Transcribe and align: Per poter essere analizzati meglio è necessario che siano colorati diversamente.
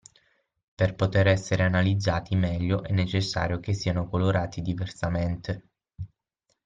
Per 0.73 0.95
poter 0.95 1.27
essere 1.27 1.61
analizzati 1.61 2.33
meglio 2.35 2.81
è 2.81 2.91
necessario 2.91 3.59
che 3.59 3.75
siano 3.75 4.09
colorati 4.09 4.63
diversamente. 4.63 5.67